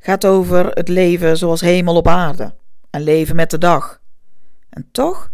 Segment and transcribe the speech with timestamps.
[0.00, 2.54] gaat over het leven zoals hemel op aarde
[2.90, 4.00] en leven met de dag.
[4.68, 5.30] En toch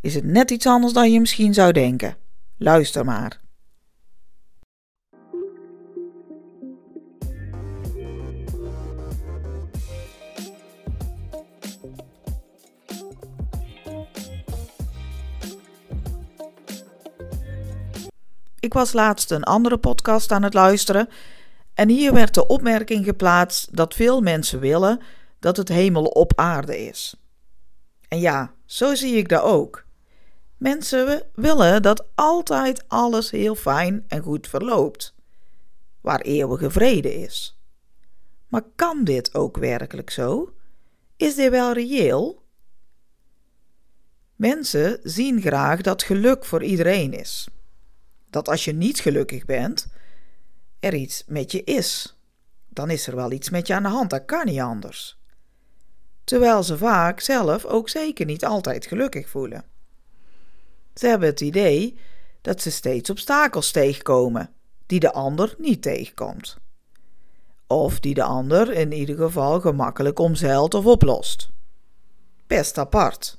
[0.00, 2.16] is het net iets anders dan je misschien zou denken.
[2.56, 3.40] Luister maar.
[18.60, 21.08] Ik was laatst een andere podcast aan het luisteren
[21.78, 25.00] en hier werd de opmerking geplaatst dat veel mensen willen
[25.38, 27.14] dat het hemel op aarde is.
[28.08, 29.84] En ja, zo zie ik dat ook.
[30.56, 35.14] Mensen willen dat altijd alles heel fijn en goed verloopt,
[36.00, 37.60] waar eeuwige vrede is.
[38.48, 40.52] Maar kan dit ook werkelijk zo?
[41.16, 42.42] Is dit wel reëel?
[44.36, 47.48] Mensen zien graag dat geluk voor iedereen is.
[48.30, 49.86] Dat als je niet gelukkig bent,
[50.80, 52.18] er iets met je is.
[52.68, 55.18] Dan is er wel iets met je aan de hand, dat kan niet anders.
[56.24, 59.64] Terwijl ze vaak zelf ook zeker niet altijd gelukkig voelen.
[60.94, 61.98] Ze hebben het idee
[62.40, 64.50] dat ze steeds obstakels tegenkomen
[64.86, 66.56] die de ander niet tegenkomt.
[67.66, 71.50] Of die de ander in ieder geval gemakkelijk omzeilt of oplost.
[72.46, 73.38] Best apart.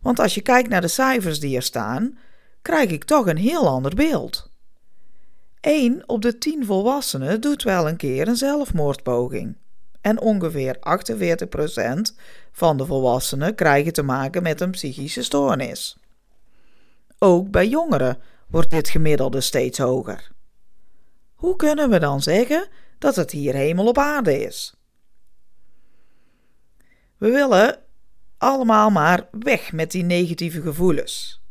[0.00, 2.18] Want als je kijkt naar de cijfers die er staan,
[2.62, 4.51] krijg ik toch een heel ander beeld.
[5.62, 9.56] 1 op de 10 volwassenen doet wel een keer een zelfmoordpoging.
[10.00, 10.80] En ongeveer 48%
[12.52, 15.96] van de volwassenen krijgen te maken met een psychische stoornis.
[17.18, 20.30] Ook bij jongeren wordt dit gemiddelde steeds hoger.
[21.34, 24.74] Hoe kunnen we dan zeggen dat het hier hemel op aarde is?
[27.16, 27.78] We willen
[28.38, 31.42] allemaal maar weg met die negatieve gevoelens.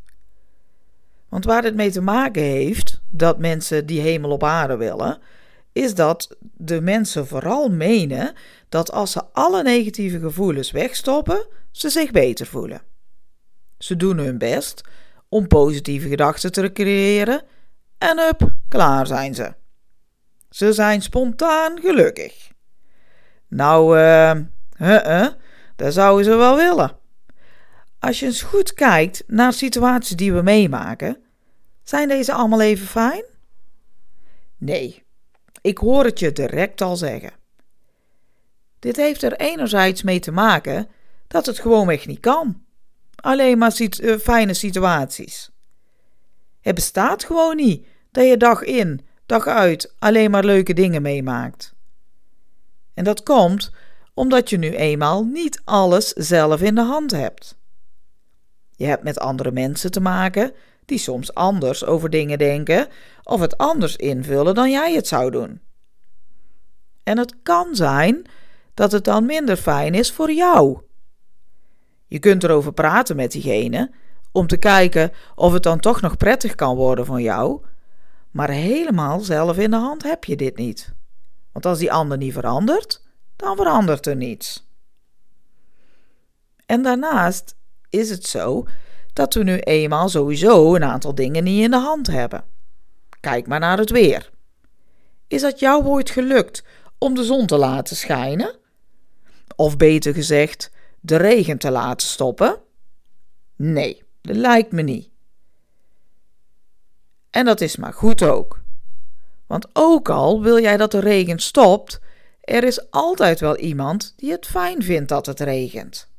[1.29, 5.19] Want waar het mee te maken heeft dat mensen die hemel op aarde willen,
[5.71, 8.33] is dat de mensen vooral menen
[8.69, 12.81] dat als ze alle negatieve gevoelens wegstoppen, ze zich beter voelen.
[13.77, 14.81] Ze doen hun best
[15.29, 17.43] om positieve gedachten te creëren
[17.97, 19.53] en up, klaar zijn ze.
[20.49, 22.51] Ze zijn spontaan gelukkig.
[23.47, 24.35] Nou, eh,
[24.79, 25.27] uh, uh,
[25.75, 26.97] dat zouden ze wel willen.
[27.99, 31.17] Als je eens goed kijkt naar situaties die we meemaken,
[31.91, 33.23] zijn deze allemaal even fijn?
[34.57, 35.03] Nee,
[35.61, 37.31] ik hoor het je direct al zeggen.
[38.79, 40.87] Dit heeft er enerzijds mee te maken
[41.27, 42.63] dat het gewoonweg niet kan.
[43.15, 45.51] Alleen maar uh, fijne situaties.
[46.61, 51.73] Het bestaat gewoon niet dat je dag in, dag uit alleen maar leuke dingen meemaakt.
[52.93, 53.71] En dat komt
[54.13, 57.57] omdat je nu eenmaal niet alles zelf in de hand hebt.
[58.75, 60.53] Je hebt met andere mensen te maken
[60.91, 62.87] die soms anders over dingen denken
[63.23, 65.61] of het anders invullen dan jij het zou doen.
[67.03, 68.25] En het kan zijn
[68.73, 70.81] dat het dan minder fijn is voor jou.
[72.07, 73.91] Je kunt erover praten met diegene
[74.31, 77.65] om te kijken of het dan toch nog prettig kan worden van jou,
[78.31, 80.93] maar helemaal zelf in de hand heb je dit niet.
[81.51, 83.03] Want als die ander niet verandert,
[83.35, 84.69] dan verandert er niets.
[86.65, 87.55] En daarnaast
[87.89, 88.65] is het zo
[89.13, 92.43] dat we nu eenmaal sowieso een aantal dingen niet in de hand hebben.
[93.19, 94.31] Kijk maar naar het weer.
[95.27, 96.63] Is dat jou ooit gelukt
[96.97, 98.55] om de zon te laten schijnen?
[99.55, 102.59] Of beter gezegd, de regen te laten stoppen?
[103.55, 105.09] Nee, dat lijkt me niet.
[107.29, 108.61] En dat is maar goed ook.
[109.47, 111.99] Want ook al wil jij dat de regen stopt,
[112.41, 116.09] er is altijd wel iemand die het fijn vindt dat het regent.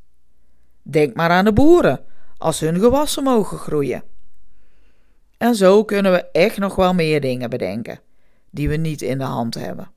[0.82, 2.04] Denk maar aan de boeren
[2.42, 4.02] als hun gewassen mogen groeien.
[5.36, 8.00] En zo kunnen we echt nog wel meer dingen bedenken
[8.50, 9.92] die we niet in de hand hebben.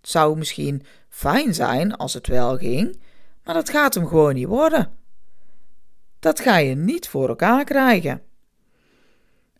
[0.00, 3.00] Het zou misschien fijn zijn als het wel ging,
[3.44, 4.90] maar dat gaat hem gewoon niet worden.
[6.18, 8.22] Dat ga je niet voor elkaar krijgen.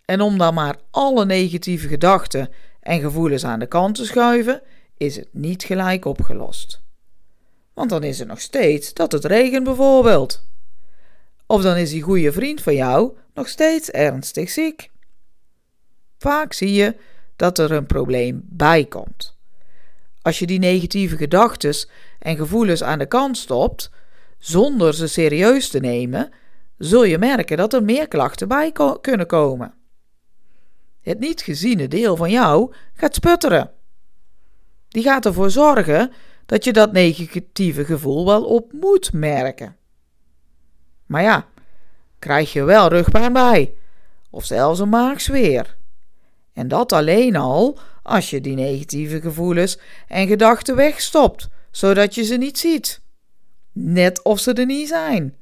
[0.04, 2.48] En om dan maar alle negatieve gedachten
[2.80, 4.62] en gevoelens aan de kant te schuiven,
[4.96, 6.82] is het niet gelijk opgelost.
[7.74, 10.52] Want dan is het nog steeds dat het regent bijvoorbeeld.
[11.46, 14.91] Of dan is die goede vriend van jou nog steeds ernstig ziek.
[16.19, 16.96] Vaak zie je
[17.37, 19.32] dat er een probleem bij komt.
[20.23, 21.75] als je die negatieve gedachten
[22.19, 23.91] en gevoelens aan de kant stopt,
[24.38, 26.31] zonder ze serieus te nemen,
[26.79, 29.75] zul je merken dat er meer klachten bij kunnen komen.
[31.00, 33.70] Het niet geziene deel van jou gaat sputteren.
[34.88, 36.12] Die gaat ervoor zorgen
[36.46, 39.76] dat je dat negatieve gevoel wel op moet merken.
[41.06, 41.46] Maar ja,
[42.18, 43.74] krijg je wel rugpijn bij,
[44.30, 45.76] of zelfs een maagzweer.
[46.52, 49.78] En dat alleen al als je die negatieve gevoelens
[50.08, 53.00] en gedachten wegstopt, zodat je ze niet ziet.
[53.72, 55.36] Net of ze er niet zijn.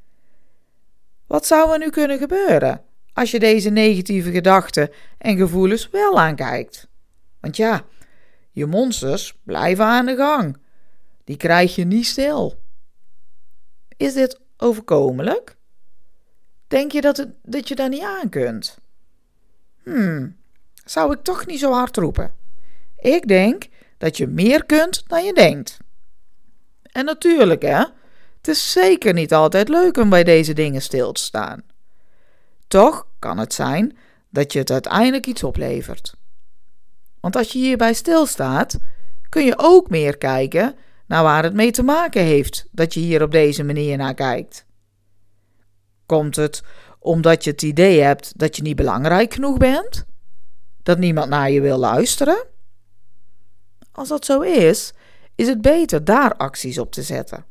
[1.27, 2.83] Wat zou er nu kunnen gebeuren
[3.13, 6.89] als je deze negatieve gedachten en gevoelens wel aankijkt?
[7.41, 7.85] Want ja,
[8.51, 10.57] je monsters blijven aan de gang.
[11.25, 12.61] Die krijg je niet stil.
[13.97, 15.57] Is dit overkomelijk?
[16.69, 18.79] Denk je dat, het, dat je daar niet aan kunt?
[19.83, 20.37] Hmm,
[20.85, 22.35] zou ik toch niet zo hard roepen.
[22.99, 23.65] Ik denk
[23.99, 25.79] dat je meer kunt dan je denkt.
[26.83, 27.85] En natuurlijk, hè,
[28.37, 31.63] het is zeker niet altijd leuk om bij deze dingen stil te staan.
[32.69, 33.97] Toch kan het zijn
[34.31, 36.15] dat je het uiteindelijk iets oplevert.
[37.21, 38.79] Want als je hierbij stilstaat,
[39.29, 40.77] kun je ook meer kijken
[41.13, 44.67] naar waar het mee te maken heeft dat je hier op deze manier naar kijkt.
[46.07, 46.63] Komt het
[46.99, 50.05] omdat je het idee hebt dat je niet belangrijk genoeg bent?
[50.83, 52.47] Dat niemand naar je wil luisteren?
[53.93, 54.93] Als dat zo is,
[55.35, 57.45] is het beter daar acties op te zetten,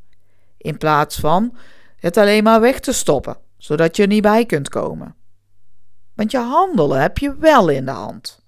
[0.57, 1.57] in plaats van
[1.95, 5.15] het alleen maar weg te stoppen, zodat je er niet bij kunt komen.
[6.13, 8.43] Want je handelen heb je wel in de hand.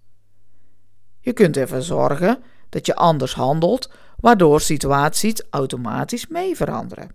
[1.20, 3.90] Je kunt ervoor zorgen dat je anders handelt,
[4.24, 7.12] waardoor situaties automatisch mee veranderen.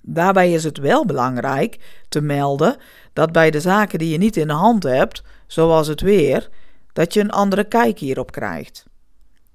[0.00, 2.76] Daarbij is het wel belangrijk te melden
[3.12, 6.48] dat bij de zaken die je niet in de hand hebt, zoals het weer,
[6.92, 8.86] dat je een andere kijk hierop krijgt.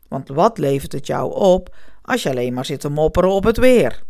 [0.07, 3.57] Want wat levert het jou op als je alleen maar zit te mopperen op het
[3.57, 4.03] weer?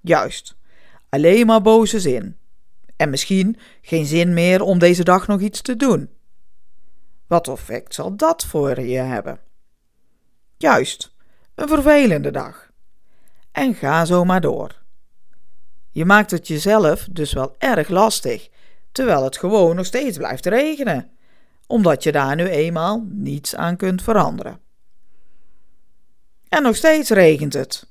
[0.00, 0.56] Juist,
[1.08, 2.36] alleen maar boze zin.
[2.96, 6.10] En misschien geen zin meer om deze dag nog iets te doen.
[7.26, 9.40] Wat effect zal dat voor je hebben?
[10.62, 11.12] Juist,
[11.54, 12.70] een vervelende dag.
[13.52, 14.82] En ga zo maar door.
[15.90, 18.48] Je maakt het jezelf dus wel erg lastig,
[18.92, 21.10] terwijl het gewoon nog steeds blijft regenen
[21.66, 24.60] omdat je daar nu eenmaal niets aan kunt veranderen.
[26.48, 27.86] En nog steeds regent het,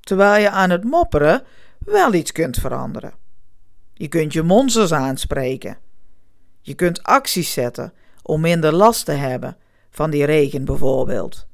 [0.00, 1.42] terwijl je aan het mopperen
[1.78, 3.14] wel iets kunt veranderen.
[3.94, 5.78] Je kunt je monsters aanspreken.
[6.60, 7.92] Je kunt acties zetten
[8.22, 9.56] om minder last te hebben
[9.90, 11.50] van die regen bijvoorbeeld.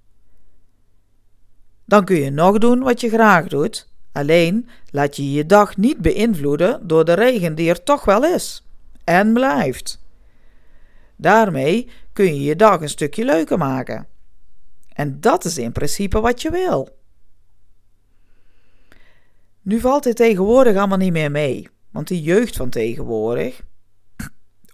[1.88, 5.98] Dan kun je nog doen wat je graag doet, alleen laat je je dag niet
[5.98, 8.66] beïnvloeden door de regen die er toch wel is
[9.04, 10.04] en blijft.
[11.16, 14.06] Daarmee kun je je dag een stukje leuker maken.
[14.92, 16.88] En dat is in principe wat je wil.
[19.62, 23.62] Nu valt dit tegenwoordig allemaal niet meer mee, want de jeugd van tegenwoordig,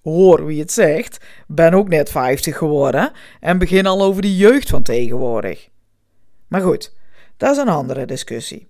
[0.02, 4.68] hoor wie het zegt, ben ook net 50 geworden en begin al over de jeugd
[4.68, 5.68] van tegenwoordig.
[6.48, 6.92] Maar goed,
[7.36, 8.68] dat is een andere discussie.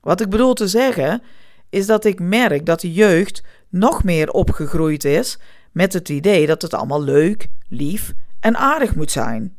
[0.00, 1.22] Wat ik bedoel te zeggen
[1.68, 5.38] is dat ik merk dat de jeugd nog meer opgegroeid is
[5.72, 9.56] met het idee dat het allemaal leuk, lief en aardig moet zijn.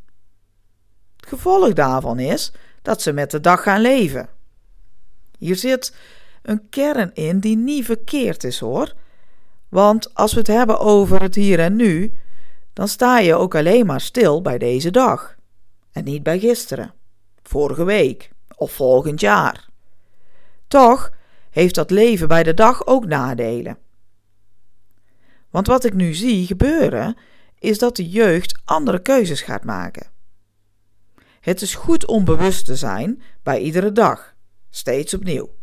[1.16, 2.52] Het gevolg daarvan is
[2.82, 4.30] dat ze met de dag gaan leven.
[5.38, 5.96] Hier zit
[6.42, 8.94] een kern in die niet verkeerd is hoor.
[9.70, 12.14] Want als we het hebben over het hier en nu,
[12.74, 15.36] dan sta je ook alleen maar stil bij deze dag.
[15.92, 16.94] En niet bij gisteren,
[17.44, 19.70] vorige week of volgend jaar.
[20.68, 21.12] Toch
[21.50, 23.78] heeft dat leven bij de dag ook nadelen.
[25.50, 27.18] Want wat ik nu zie gebeuren,
[27.60, 30.08] is dat de jeugd andere keuzes gaat maken.
[31.40, 34.34] Het is goed om bewust te zijn bij iedere dag,
[34.70, 35.56] steeds opnieuw.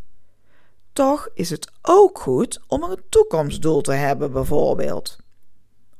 [0.92, 5.16] Toch is het ook goed om een toekomstdoel te hebben, bijvoorbeeld.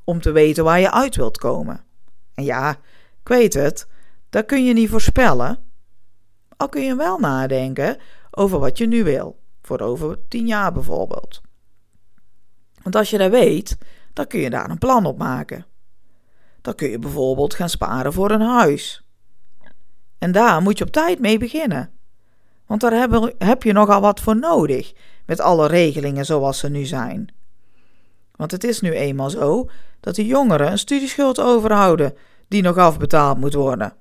[0.03, 1.83] Om te weten waar je uit wilt komen.
[2.33, 2.69] En ja,
[3.21, 3.87] ik weet het,
[4.29, 5.64] dat kun je niet voorspellen.
[6.57, 7.97] Al kun je wel nadenken
[8.31, 11.41] over wat je nu wil, voor over tien jaar bijvoorbeeld.
[12.81, 13.77] Want als je dat weet,
[14.13, 15.65] dan kun je daar een plan op maken.
[16.61, 19.03] Dan kun je bijvoorbeeld gaan sparen voor een huis.
[20.17, 21.89] En daar moet je op tijd mee beginnen.
[22.65, 24.93] Want daar heb je nogal wat voor nodig,
[25.25, 27.33] met alle regelingen zoals ze nu zijn.
[28.35, 29.69] Want het is nu eenmaal zo
[29.99, 32.13] dat de jongeren een studieschuld overhouden
[32.47, 33.93] die nog afbetaald moet worden.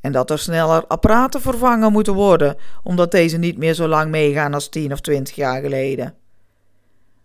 [0.00, 4.54] En dat er sneller apparaten vervangen moeten worden, omdat deze niet meer zo lang meegaan
[4.54, 6.14] als 10 of 20 jaar geleden.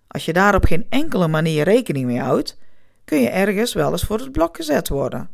[0.08, 2.58] Als je daar op geen enkele manier rekening mee houdt,
[3.06, 5.30] kun je ergens wel eens voor het blok gezet worden.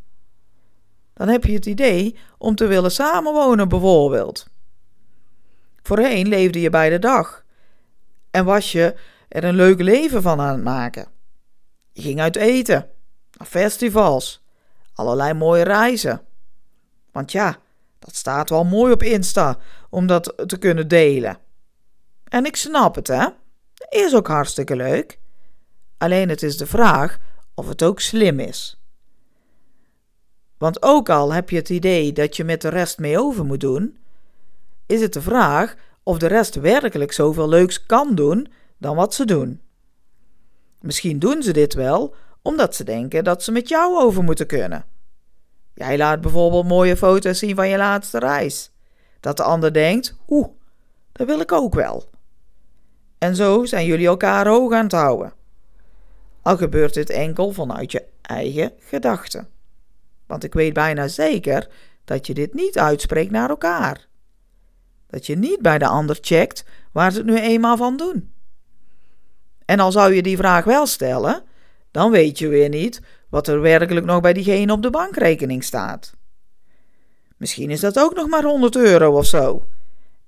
[1.13, 4.48] dan heb je het idee om te willen samenwonen bijvoorbeeld.
[5.81, 7.45] Voorheen leefde je bij de dag
[8.31, 8.95] en was je
[9.27, 11.07] er een leuk leven van aan het maken.
[11.91, 12.89] Je ging uit eten,
[13.38, 14.43] naar festivals,
[14.93, 16.21] allerlei mooie reizen.
[17.12, 17.58] Want ja,
[18.00, 19.58] dat staat wel mooi op Insta
[19.89, 21.38] om dat te kunnen delen.
[22.24, 23.27] En ik snap het, hè?
[23.89, 25.20] Is ook hartstikke leuk.
[25.98, 27.20] Alleen het is de vraag
[27.53, 28.82] of het ook slim is.
[30.58, 33.60] Want ook al heb je het idee dat je met de rest mee over moet
[33.60, 33.98] doen,
[34.86, 39.25] is het de vraag of de rest werkelijk zoveel leuks kan doen dan wat ze
[39.25, 39.62] doen.
[40.82, 44.86] Misschien doen ze dit wel omdat ze denken dat ze met jou over moeten kunnen.
[45.81, 48.71] Jij laat bijvoorbeeld mooie foto's zien van je laatste reis.
[49.19, 50.47] Dat de ander denkt: oeh,
[51.11, 52.09] dat wil ik ook wel.
[53.17, 55.33] En zo zijn jullie elkaar hoog aan het houden.
[56.41, 59.47] Al gebeurt dit enkel vanuit je eigen gedachten.
[60.27, 61.67] Want ik weet bijna zeker
[62.05, 64.07] dat je dit niet uitspreekt naar elkaar.
[65.07, 68.33] Dat je niet bij de ander checkt waar ze het nu eenmaal van doen.
[69.65, 71.43] En al zou je die vraag wel stellen,
[71.91, 76.13] dan weet je weer niet wat er werkelijk nog bij diegene op de bankrekening staat.
[77.38, 79.65] Misschien is dat ook nog maar 100 euro of zo.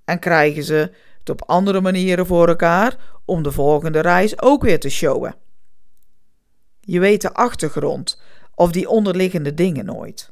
[0.05, 4.79] En krijgen ze het op andere manieren voor elkaar om de volgende reis ook weer
[4.79, 5.35] te showen.
[6.79, 8.21] Je weet de achtergrond
[8.55, 10.31] of die onderliggende dingen nooit.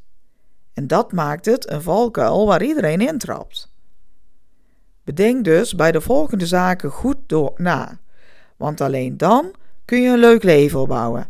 [0.73, 3.73] En dat maakt het een valkuil waar iedereen intrapt.
[5.03, 7.99] Bedenk dus bij de volgende zaken goed door na,
[8.57, 11.29] want alleen dan kun je een leuk leven opbouwen.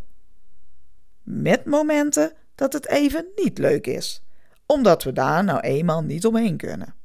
[1.23, 4.23] Met momenten dat het even niet leuk is,
[4.65, 6.95] omdat we daar nou eenmaal niet omheen kunnen.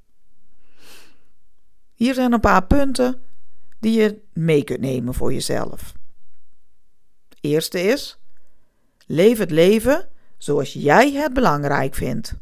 [1.95, 3.23] Hier zijn een paar punten
[3.81, 5.95] die je mee kunt nemen voor jezelf.
[7.41, 8.19] Eerste is:
[9.07, 10.09] leef het leven
[10.39, 12.35] zoals jij het belangrijk vindt.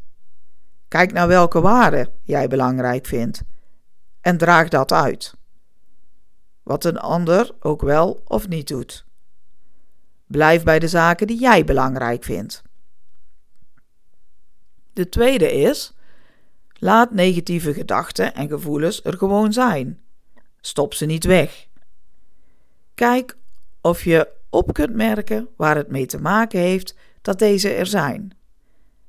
[0.87, 3.43] Kijk naar welke waarden jij belangrijk vindt
[4.21, 5.33] en draag dat uit.
[6.63, 9.05] Wat een ander ook wel of niet doet.
[10.27, 12.63] Blijf bij de zaken die jij belangrijk vindt.
[14.93, 15.93] De tweede is:
[16.73, 19.99] laat negatieve gedachten en gevoelens er gewoon zijn.
[20.59, 21.67] Stop ze niet weg.
[22.93, 23.37] Kijk
[23.81, 28.37] of je op kunt merken waar het mee te maken heeft dat deze er zijn.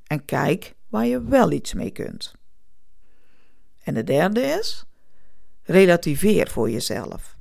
[0.07, 2.35] En kijk waar je wel iets mee kunt.
[3.83, 4.85] En de derde is:
[5.63, 7.37] relativeer voor jezelf.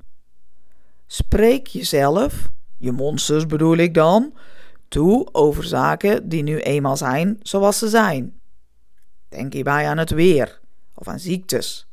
[1.06, 4.34] Spreek jezelf, je monsters bedoel ik dan,
[4.88, 8.40] toe over zaken die nu eenmaal zijn zoals ze zijn.
[9.28, 10.60] Denk hierbij aan het weer,
[10.94, 11.88] of aan ziektes,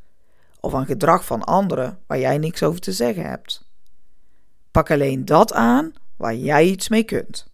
[0.60, 3.72] of aan gedrag van anderen waar jij niks over te zeggen hebt.
[4.72, 7.52] Pak alleen dat aan waar jij iets mee kunt.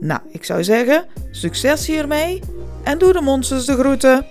[0.00, 2.42] Nou, ik zou zeggen, succes hiermee
[2.82, 4.26] en doe de monsters de groeten.